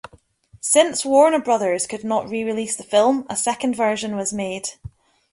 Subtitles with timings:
[0.61, 4.69] Since Warner Brothers could not re-release the film, a second version was made.